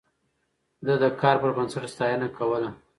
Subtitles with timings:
[0.85, 2.69] ده د کار پر بنسټ ستاينه کوله.